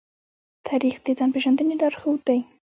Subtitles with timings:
[0.67, 2.39] تاریخ د ځان پېژندنې لارښود دی.